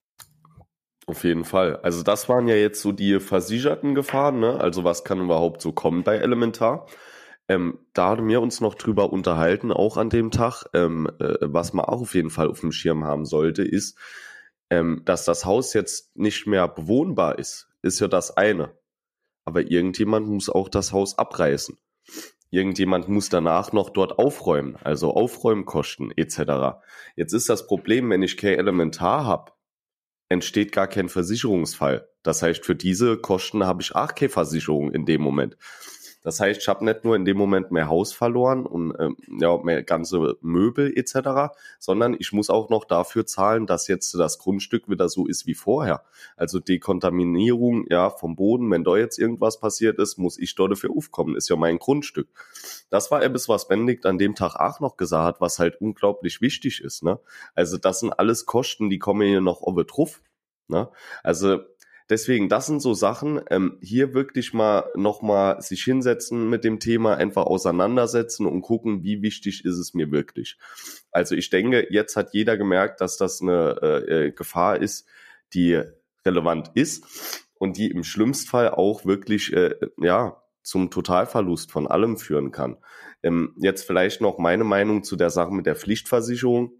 [1.08, 1.78] Auf jeden Fall.
[1.78, 4.60] Also das waren ja jetzt so die versicherten Gefahren, ne?
[4.60, 6.88] Also was kann überhaupt so kommen bei Elementar?
[7.48, 10.66] Ähm, da haben wir uns noch drüber unterhalten, auch an dem Tag.
[10.74, 13.98] Ähm, äh, was man auch auf jeden Fall auf dem Schirm haben sollte, ist,
[14.72, 18.74] ähm, dass das Haus jetzt nicht mehr bewohnbar ist, ist ja das eine.
[19.46, 21.78] Aber irgendjemand muss auch das Haus abreißen.
[22.50, 26.82] Irgendjemand muss danach noch dort aufräumen, also Aufräumkosten etc.
[27.16, 29.52] Jetzt ist das Problem, wenn ich kein Elementar habe,
[30.30, 32.10] entsteht gar kein Versicherungsfall.
[32.24, 35.58] Das heißt, für diese Kosten habe ich auch keine Versicherung in dem Moment.
[36.24, 39.58] Das heißt, ich habe nicht nur in dem Moment mehr Haus verloren und ähm, ja,
[39.58, 44.88] mehr ganze Möbel etc., sondern ich muss auch noch dafür zahlen, dass jetzt das Grundstück
[44.88, 46.04] wieder so ist wie vorher.
[46.38, 50.92] Also Dekontaminierung ja vom Boden, wenn da jetzt irgendwas passiert ist, muss ich dort dafür
[50.96, 52.28] aufkommen, ist ja mein Grundstück.
[52.90, 56.42] Das war etwas, was Benedikt an dem Tag auch noch gesagt hat, was halt unglaublich
[56.42, 57.04] wichtig ist.
[57.04, 57.20] Ne?
[57.56, 60.22] Also das sind alles Kosten, die kommen hier noch oben drauf.
[60.68, 60.90] Ne?
[61.24, 61.60] Also
[62.12, 67.16] Deswegen, das sind so Sachen, ähm, hier wirklich mal nochmal sich hinsetzen mit dem Thema,
[67.16, 70.58] einfach auseinandersetzen und gucken, wie wichtig ist es mir wirklich.
[71.14, 75.08] Also ich denke, jetzt hat jeder gemerkt, dass das eine äh, äh Gefahr ist,
[75.54, 75.82] die
[76.26, 77.06] relevant ist.
[77.58, 82.78] und die im schlimmsten Fall auch wirklich, äh, ja, zum Totalverlust von allem führen kann.
[83.24, 86.74] Ähm, jetzt vielleicht noch meine Meinung zu der Sache mit der Pflichtversicherung.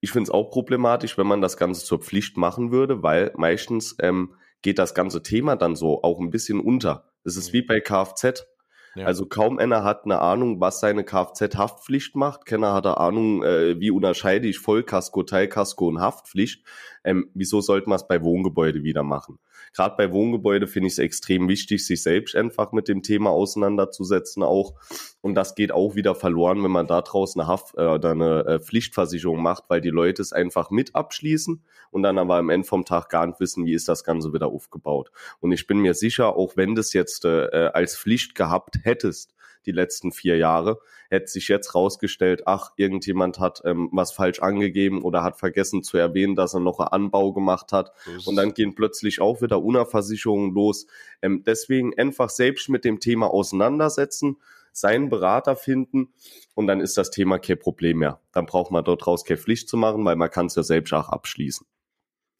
[0.00, 3.96] Ich finde es auch problematisch, wenn man das Ganze zur Pflicht machen würde, weil meistens
[4.00, 7.10] ähm, geht das ganze Thema dann so auch ein bisschen unter.
[7.24, 8.46] Das ist wie bei Kfz.
[8.94, 9.06] Ja.
[9.06, 12.46] Also kaum einer hat eine Ahnung, was seine Kfz-Haftpflicht macht.
[12.46, 16.64] Keiner hat eine Ahnung, äh, wie unterscheide ich Vollkasko, Teilkasko und Haftpflicht.
[17.04, 19.38] Ähm, wieso sollte man es bei Wohngebäude wieder machen?
[19.74, 24.42] Gerade bei Wohngebäude finde ich es extrem wichtig, sich selbst einfach mit dem Thema auseinanderzusetzen
[24.42, 24.74] auch.
[25.20, 28.44] Und das geht auch wieder verloren, wenn man da draußen eine Haft äh, oder eine
[28.46, 32.66] äh, Pflichtversicherung macht, weil die Leute es einfach mit abschließen und dann aber am Ende
[32.66, 35.10] vom Tag gar nicht wissen, wie ist das Ganze wieder aufgebaut.
[35.40, 39.34] Und ich bin mir sicher, auch wenn das jetzt äh, äh als Pflicht gehabt hättest,
[39.66, 40.78] die letzten vier Jahre.
[41.10, 45.96] Hätte sich jetzt rausgestellt, ach, irgendjemand hat ähm, was falsch angegeben oder hat vergessen zu
[45.96, 47.92] erwähnen, dass er noch einen Anbau gemacht hat.
[48.26, 50.86] Und dann gehen plötzlich auch wieder Unerversicherungen los.
[51.22, 54.36] Ähm, deswegen einfach selbst mit dem Thema auseinandersetzen,
[54.72, 56.12] seinen Berater finden
[56.54, 58.20] und dann ist das Thema kein Problem mehr.
[58.32, 60.92] Dann braucht man dort raus keine Pflicht zu machen, weil man kann es ja selbst
[60.92, 61.66] auch abschließen.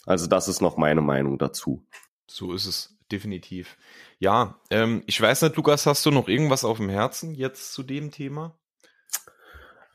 [0.07, 1.85] Also das ist noch meine Meinung dazu.
[2.27, 3.77] So ist es definitiv.
[4.19, 7.83] Ja, ähm, ich weiß nicht, Lukas, hast du noch irgendwas auf dem Herzen jetzt zu
[7.83, 8.57] dem Thema?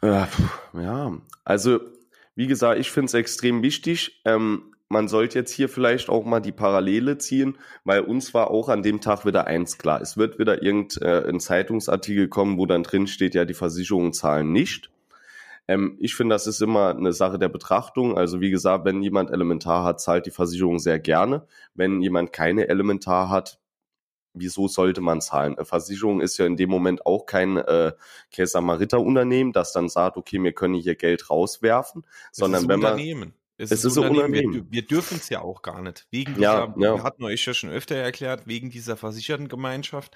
[0.01, 0.25] Äh,
[0.73, 1.79] ja, also
[2.35, 4.21] wie gesagt, ich finde es extrem wichtig.
[4.25, 8.69] Ähm, man sollte jetzt hier vielleicht auch mal die Parallele ziehen, weil uns war auch
[8.69, 10.01] an dem Tag wieder eins klar.
[10.01, 14.51] Es wird wieder irgendein äh, Zeitungsartikel kommen, wo dann drin steht, ja, die Versicherungen zahlen
[14.51, 14.92] nicht.
[15.67, 18.17] Ähm, ich finde, das ist immer eine Sache der Betrachtung.
[18.17, 21.47] Also wie gesagt, wenn jemand Elementar hat, zahlt die Versicherung sehr gerne.
[21.73, 23.59] Wenn jemand keine Elementar hat,
[24.33, 25.55] wieso sollte man zahlen?
[25.55, 27.93] Eine Versicherung ist ja in dem Moment auch kein äh,
[28.31, 33.33] Samariter-Unternehmen, das dann sagt, okay, wir können hier Geld rauswerfen, es sondern wenn man Unternehmen.
[33.55, 34.53] Es, es ist, ein Unternehmen.
[34.53, 36.07] Wir, wir dürfen es ja auch gar nicht.
[36.09, 36.95] Wegen ja, dieser, ja.
[36.95, 40.15] wir hatten euch ja schon öfter erklärt, wegen dieser versicherten Gemeinschaft.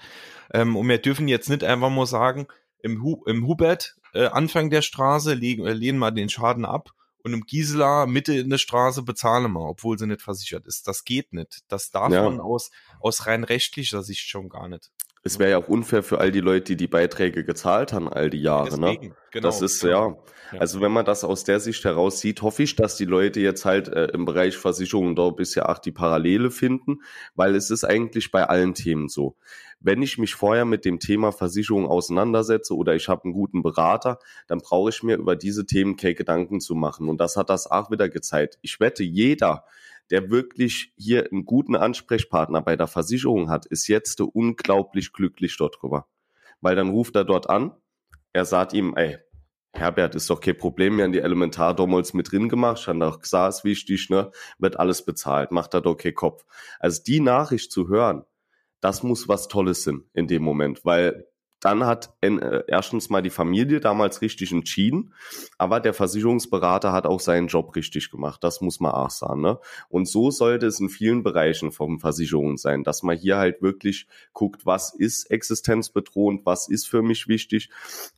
[0.52, 2.48] Ähm, und wir dürfen jetzt nicht einfach mal sagen,
[2.82, 6.90] im, Hu im Hubert äh, Anfang der Straße legen, äh, lehnen wir den Schaden ab
[7.24, 10.86] und im Gisela Mitte in der Straße bezahlen wir, obwohl sie nicht versichert ist.
[10.88, 11.60] Das geht nicht.
[11.68, 12.22] Das darf Ja.
[12.22, 14.90] man aus, aus rein rechtlicher Sicht schon gar nicht.
[15.22, 18.30] Es wäre ja auch unfair für all die Leute, die die Beiträge gezahlt haben all
[18.30, 18.78] die Jahre.
[18.78, 18.92] Ne?
[18.94, 19.48] Deswegen, genau.
[19.48, 20.18] Das ist genau.
[20.52, 20.60] ja, Ja.
[20.60, 23.64] also wenn man das aus der Sicht heraus sieht, hoffe ich, dass die Leute jetzt
[23.64, 26.98] halt äh, im Bereich Versicherungen da bisher auch die Parallele finden,
[27.34, 29.36] weil es ist eigentlich bei allen Themen so.
[29.80, 34.18] Wenn ich mich vorher mit dem Thema Versicherung auseinandersetze oder ich habe einen guten Berater,
[34.48, 37.08] dann brauche ich mir über diese Themen keine Gedanken zu machen.
[37.08, 38.58] Und das hat das auch wieder gezeigt.
[38.60, 39.64] Ich wette, jeder,
[40.10, 45.78] der wirklich hier einen guten Ansprechpartner bei der Versicherung hat, ist jetzt unglaublich glücklich dort
[45.80, 46.06] drüber.
[46.60, 47.72] Weil dann ruft er dort an,
[48.32, 49.18] er sagt ihm, ey,
[49.72, 53.20] Herbert, ist doch kein Problem, wir haben die Elementar damals mit drin gemacht, schon doch
[53.20, 56.44] gesagt, ist wichtig, ne, wird alles bezahlt, macht er doch keinen Kopf.
[56.80, 58.24] Also die Nachricht zu hören,
[58.80, 61.27] das muss was Tolles sein in dem Moment, weil
[61.60, 65.12] dann hat äh, erstens mal die Familie damals richtig entschieden,
[65.58, 68.44] aber der Versicherungsberater hat auch seinen Job richtig gemacht.
[68.44, 69.40] Das muss man auch sagen.
[69.40, 69.58] Ne?
[69.88, 74.06] Und so sollte es in vielen Bereichen von Versicherungen sein, dass man hier halt wirklich
[74.32, 77.70] guckt, was ist existenzbedrohend, was ist für mich wichtig.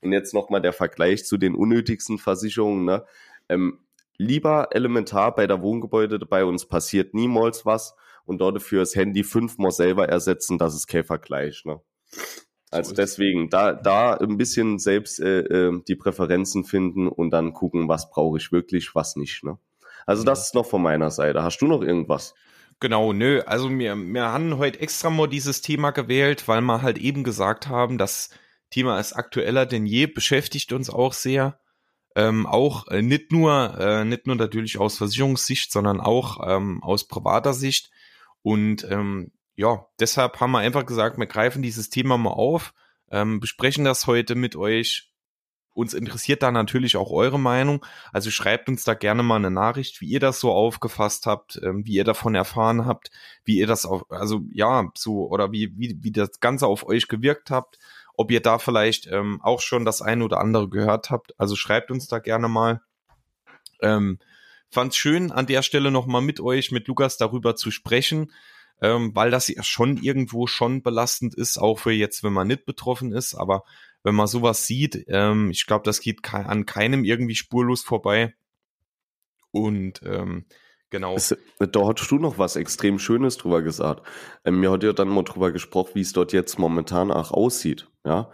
[0.02, 2.84] Und jetzt nochmal der Vergleich zu den unnötigsten Versicherungen.
[2.84, 3.04] Ne?
[3.48, 3.78] Ähm,
[4.18, 7.94] lieber elementar bei der Wohngebäude, bei uns passiert niemals was
[8.26, 11.64] und dort dafür das Handy fünfmal selber ersetzen, das ist kein Vergleich.
[11.64, 11.80] Ne?
[12.70, 17.88] Also deswegen, da, da ein bisschen selbst äh, äh, die Präferenzen finden und dann gucken,
[17.88, 19.42] was brauche ich wirklich, was nicht.
[19.42, 19.58] Ne?
[20.06, 21.42] Also das ist noch von meiner Seite.
[21.42, 22.34] Hast du noch irgendwas?
[22.78, 23.42] Genau, nö.
[23.42, 27.68] Also wir, wir haben heute extra mal dieses Thema gewählt, weil wir halt eben gesagt
[27.68, 28.30] haben, das
[28.70, 31.58] Thema ist aktueller denn je, beschäftigt uns auch sehr.
[32.16, 37.06] Ähm, auch äh, nicht nur, äh, nicht nur natürlich aus Versicherungssicht, sondern auch ähm, aus
[37.06, 37.90] privater Sicht.
[38.42, 42.72] Und ähm, ja, deshalb haben wir einfach gesagt, wir greifen dieses Thema mal auf,
[43.10, 45.12] ähm, besprechen das heute mit euch.
[45.74, 47.84] Uns interessiert da natürlich auch eure Meinung.
[48.10, 51.84] Also schreibt uns da gerne mal eine Nachricht, wie ihr das so aufgefasst habt, ähm,
[51.84, 53.10] wie ihr davon erfahren habt,
[53.44, 57.06] wie ihr das auf, also ja, so, oder wie, wie, wie das Ganze auf euch
[57.06, 57.78] gewirkt habt,
[58.16, 61.38] ob ihr da vielleicht ähm, auch schon das eine oder andere gehört habt.
[61.38, 62.80] Also schreibt uns da gerne mal.
[63.82, 64.18] Ähm,
[64.70, 68.32] fand's schön, an der Stelle nochmal mit euch, mit Lukas darüber zu sprechen,
[68.80, 72.64] ähm, weil das ja schon irgendwo schon belastend ist, auch für jetzt, wenn man nicht
[72.64, 73.64] betroffen ist, aber
[74.02, 78.34] wenn man sowas sieht, ähm, ich glaube, das geht ke an keinem irgendwie spurlos vorbei.
[79.50, 80.46] Und ähm,
[80.88, 81.14] genau.
[81.14, 84.06] Es, da hast du noch was extrem Schönes drüber gesagt.
[84.44, 87.88] Ähm, mir hat ja dann mal drüber gesprochen, wie es dort jetzt momentan auch aussieht.
[88.04, 88.30] Ja,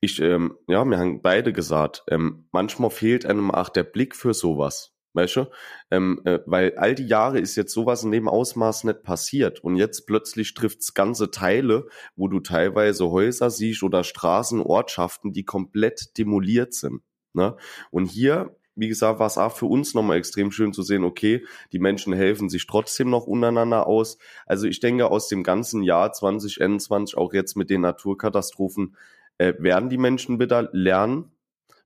[0.00, 4.34] ich, ähm, ja, wir haben beide gesagt, ähm, manchmal fehlt einem auch der Blick für
[4.34, 4.94] sowas.
[5.12, 5.46] Weißt du?
[5.90, 9.62] Ähm, äh, weil all die Jahre ist jetzt sowas in dem Ausmaß nicht passiert.
[9.64, 15.44] Und jetzt plötzlich trifft's ganze Teile, wo du teilweise Häuser siehst oder Straßen, Ortschaften, die
[15.44, 17.02] komplett demoliert sind.
[17.32, 17.56] Ne?
[17.90, 21.44] Und hier, wie gesagt, war es auch für uns nochmal extrem schön zu sehen, okay,
[21.72, 24.16] die Menschen helfen sich trotzdem noch untereinander aus.
[24.46, 28.96] Also ich denke, aus dem ganzen Jahr 2021, auch jetzt mit den Naturkatastrophen,
[29.38, 31.32] äh, werden die Menschen wieder lernen,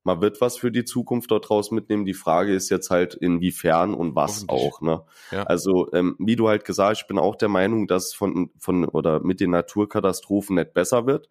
[0.04, 2.04] man wird was für die Zukunft dort raus mitnehmen.
[2.04, 4.80] Die Frage ist jetzt halt, inwiefern und was auch.
[4.82, 5.02] Ne?
[5.30, 5.44] Ja.
[5.44, 9.20] Also, ähm, wie du halt gesagt, ich bin auch der Meinung, dass von, von oder
[9.20, 11.28] mit den Naturkatastrophen nicht besser wird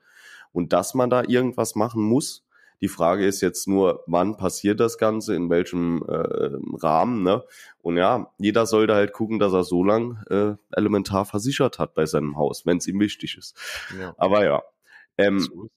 [0.51, 2.45] und dass man da irgendwas machen muss.
[2.81, 6.49] Die Frage ist jetzt nur, wann passiert das Ganze, in welchem äh,
[6.81, 7.43] Rahmen, ne?
[7.81, 12.05] Und ja, jeder sollte halt gucken, dass er so lang äh, elementar versichert hat bei
[12.05, 13.55] seinem Haus, wenn es ihm wichtig ist.
[13.97, 14.13] Ja.
[14.17, 14.63] Aber ja.
[15.17, 15.69] Ähm, so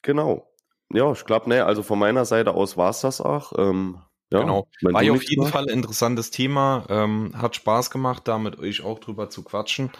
[0.00, 0.49] genau.
[0.92, 3.52] Ja, ich glaube, ne, also von meiner Seite aus war es das auch.
[3.58, 3.98] Ähm,
[4.32, 4.68] ja, genau.
[4.82, 5.46] War ja auf jeden?
[5.46, 6.84] Fall ein interessantes Thema.
[6.88, 9.90] Ähm, hat Spaß gemacht, da mit euch auch drüber zu quatschen.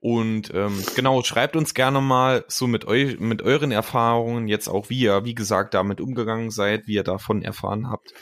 [0.00, 4.90] Und ähm, genau, schreibt uns gerne mal so mit euch, mit euren Erfahrungen, jetzt auch
[4.90, 8.12] wie ihr, wie gesagt, damit umgegangen seid, wie ihr davon erfahren habt.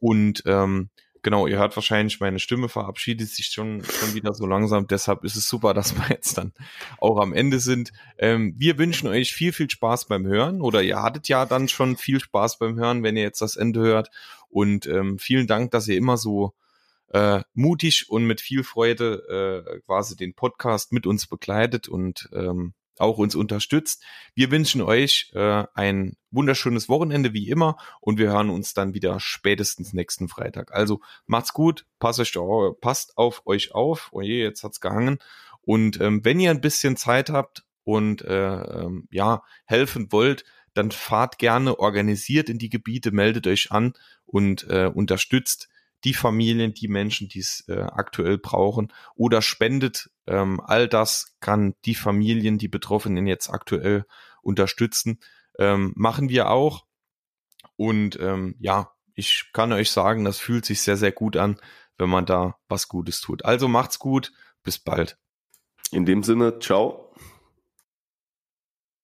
[0.00, 0.90] Und ähm,
[1.24, 4.86] genau, ihr hört wahrscheinlich, meine Stimme verabschiedet sich schon, schon wieder so langsam.
[4.86, 6.52] Deshalb ist es super, dass wir jetzt dann
[6.98, 7.92] auch am Ende sind.
[8.18, 11.96] Ähm, wir wünschen euch viel, viel Spaß beim Hören oder ihr hattet ja dann schon
[11.96, 14.10] viel Spaß beim Hören, wenn ihr jetzt das Ende hört.
[14.48, 16.54] Und ähm, vielen Dank, dass ihr immer so
[17.08, 22.74] äh, mutig und mit viel Freude äh, quasi den Podcast mit uns begleitet und ähm,
[22.98, 24.02] auch uns unterstützt.
[24.34, 29.20] Wir wünschen euch äh, ein wunderschönes Wochenende wie immer und wir hören uns dann wieder
[29.20, 30.72] spätestens nächsten Freitag.
[30.72, 34.10] Also macht's gut, passt, euch, passt auf euch auf.
[34.12, 35.18] Oh je, jetzt hat's gehangen.
[35.62, 40.90] Und ähm, wenn ihr ein bisschen Zeit habt und äh, ähm, ja helfen wollt, dann
[40.90, 43.94] fahrt gerne organisiert in die Gebiete, meldet euch an
[44.26, 45.68] und äh, unterstützt
[46.04, 50.10] die Familien, die Menschen, die es äh, aktuell brauchen oder spendet.
[50.26, 54.04] Ähm, all das kann die Familien, die Betroffenen jetzt aktuell
[54.42, 55.20] unterstützen.
[55.58, 56.84] Ähm, machen wir auch.
[57.76, 61.58] Und ähm, ja, ich kann euch sagen, das fühlt sich sehr, sehr gut an,
[61.98, 63.44] wenn man da was Gutes tut.
[63.44, 65.18] Also macht's gut, bis bald.
[65.90, 67.03] In dem Sinne, ciao.